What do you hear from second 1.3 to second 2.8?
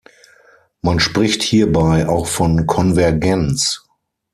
hierbei auch von